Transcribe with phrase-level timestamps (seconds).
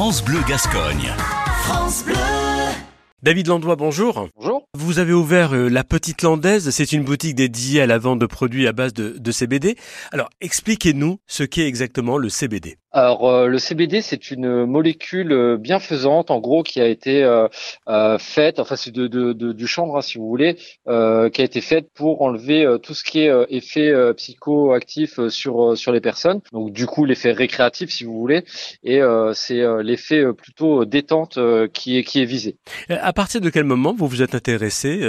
[0.00, 1.12] France Bleu Gascogne.
[1.64, 2.14] France Bleu.
[3.22, 4.28] David Landois, bonjour.
[4.34, 4.64] Bonjour.
[4.72, 8.24] Vous avez ouvert euh, la Petite Landaise, c'est une boutique dédiée à la vente de
[8.24, 9.76] produits à base de, de CBD.
[10.10, 12.78] Alors, expliquez-nous ce qu'est exactement le CBD.
[12.92, 17.46] Alors euh, le CBD c'est une molécule euh, bienfaisante en gros qui a été euh,
[17.88, 20.56] euh, faite, enfin c'est de, de, de, du chanvre hein, si vous voulez,
[20.88, 25.78] euh, qui a été faite pour enlever euh, tout ce qui est effet psychoactif sur
[25.78, 26.40] sur les personnes.
[26.52, 28.44] Donc du coup l'effet récréatif si vous voulez,
[28.82, 29.00] et
[29.34, 31.38] c'est l'effet plutôt détente
[31.72, 32.56] qui est qui est visé.
[32.88, 35.06] À partir de quel moment vous vous êtes intéressé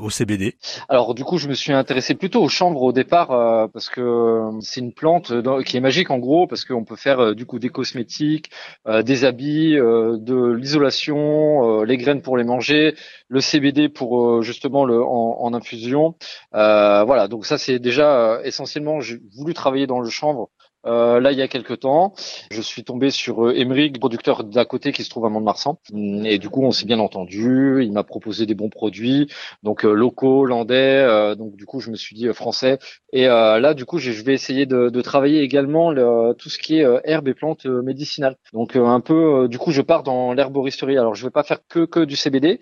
[0.00, 0.56] au CBD
[0.88, 4.80] Alors du coup je me suis intéressé plutôt au chanvre au départ parce que c'est
[4.80, 5.32] une plante
[5.64, 8.50] qui est magique en gros parce qu'on peut faire euh, du coup des cosmétiques,
[8.86, 12.94] euh, des habits, euh, de l'isolation, les graines pour les manger,
[13.28, 16.14] le CBD pour justement en, en infusion.
[16.52, 20.50] voilà, donc ça c'est déjà essentiellement j'ai voulu travailler dans le chanvre
[20.86, 22.14] euh, là, il y a quelques temps,
[22.50, 25.78] je suis tombé sur euh, producteur d'à côté qui se trouve à Mont-de-Marsan.
[25.92, 27.84] Mm, et du coup, on s'est bien entendu.
[27.84, 29.28] Il m'a proposé des bons produits,
[29.62, 30.74] donc euh, locaux, landais.
[30.74, 32.78] Euh, donc du coup, je me suis dit français.
[33.12, 36.78] Et là, du coup, je vais essayer de, de travailler également le, tout ce qui
[36.78, 38.36] est herbe et plantes médicinales.
[38.54, 40.96] Donc un peu, du coup, je pars dans l'herboristerie.
[40.96, 42.58] Alors, je vais pas faire que que du CBD,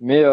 [0.00, 0.24] mais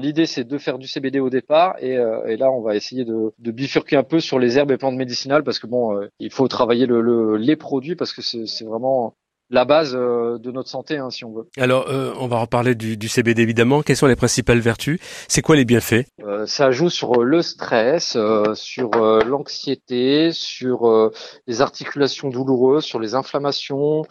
[0.00, 1.76] l'idée c'est de faire du CBD au départ.
[1.80, 4.78] Et, et là, on va essayer de, de bifurquer un peu sur les herbes et
[4.78, 9.16] plantes médicinales parce que bon, il faut travailler le, les produits parce que c'est vraiment
[9.50, 11.48] la base euh, de notre santé, hein, si on veut.
[11.58, 13.82] Alors, euh, on va reparler du, du, CBD évidemment.
[13.82, 14.98] Quelles sont les principales vertus?
[15.28, 16.06] C'est quoi les bienfaits?
[16.22, 18.16] Euh, Ça joue sur le stress,
[18.54, 18.90] sur
[19.24, 21.10] l'anxiété, sur
[21.46, 24.02] les articulations douloureuses, sur les inflammations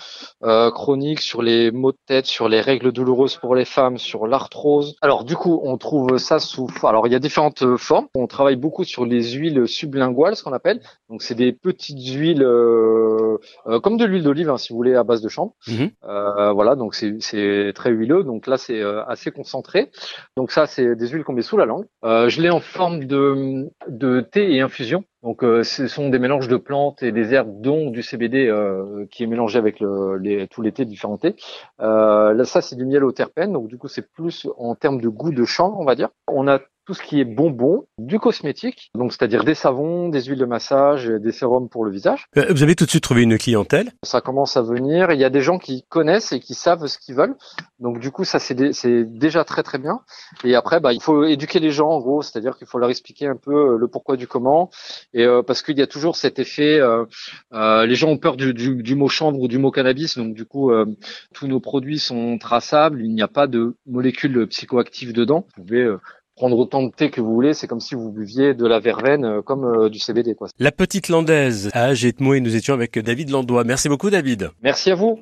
[0.42, 4.96] chroniques, sur les maux de tête, sur les règles douloureuses pour les femmes, sur l'arthrose.
[5.02, 6.68] Alors, du coup, on trouve ça sous.
[6.84, 8.08] Alors, il y a différentes formes.
[8.16, 10.82] On travaille beaucoup sur les huiles sublinguales, ce qu'on appelle.
[11.10, 12.46] Donc, c'est des petites huiles
[13.82, 15.54] comme de l'huile d'olive, hein, si vous voulez, à base de chambre.
[15.68, 15.92] Mhm.
[16.06, 18.24] Euh, voilà, donc c'est très huileux.
[18.24, 19.92] Donc là, c'est euh, assez concentré.
[20.38, 21.86] Donc ça, c'est des huiles qu'on met sous la langue.
[22.04, 25.04] Euh, je l'ai en forme de, de thé et infusion.
[25.24, 28.52] Donc, ce sont des mélanges de plantes et des herbes, dont du CBD
[29.10, 31.38] qui est mélangé avec le, les, tous les thés, différents thés.
[31.80, 33.54] là, ça, c'est du miel au terpène.
[33.54, 36.10] Donc, du coup, c'est plus en termes de goût de chanvre, on va dire.
[36.28, 40.40] On a tout ce qui est bonbons, du cosmétique, donc c'est-à-dire des savons, des huiles
[40.40, 42.28] de massage, des sérums pour le visage.
[42.38, 45.12] Euh, vous avez tout de suite trouvé une clientèle Ça commence à venir.
[45.12, 47.36] Il y a des gens qui connaissent et qui savent ce qu'ils veulent.
[47.80, 50.02] Donc du coup, ça c'est déjà très très bien.
[50.44, 53.28] Et après, bah, il faut éduquer les gens en gros, c'est-à-dire qu'il faut leur expliquer
[53.28, 54.70] un peu euh, le pourquoi du comment.
[55.14, 57.06] Et euh, parce qu'il y a toujours cet effet, euh,
[57.86, 60.18] les gens ont peur du, du, du, mot chambre ou du mot cannabis.
[60.18, 60.72] Donc du coup,
[61.34, 63.02] tous nos produits sont traçables.
[63.02, 65.46] Il n'y a pas de molécules psychoactives dedans.
[65.56, 65.96] Vous pouvez
[66.36, 69.26] prendre autant de thé que vous voulez, c'est comme si vous buviez de la verveine
[69.26, 70.36] euh, comme euh, du CBD.
[70.36, 70.48] Quoi.
[70.60, 73.64] La petite landaise à Agetmo et nous étions avec David Landois.
[73.64, 74.50] Merci beaucoup David.
[74.62, 75.12] Merci à vous.